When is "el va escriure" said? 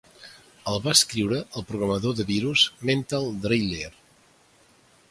0.71-1.41